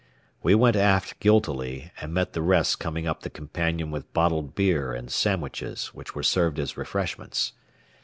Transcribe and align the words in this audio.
We 0.41 0.55
went 0.55 0.75
aft 0.75 1.19
guiltily, 1.19 1.91
and 2.01 2.11
met 2.11 2.33
the 2.33 2.41
rest 2.41 2.79
coming 2.79 3.05
up 3.05 3.21
the 3.21 3.29
companion 3.29 3.91
with 3.91 4.11
bottled 4.13 4.55
beer 4.55 4.93
and 4.93 5.11
sandwiches 5.11 5.93
which 5.93 6.15
were 6.15 6.23
served 6.23 6.57
as 6.57 6.75
refreshments. 6.75 7.53